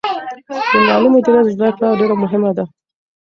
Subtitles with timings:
[0.71, 2.65] د مالي مدیریت زده کړه ډېره مهمه ده.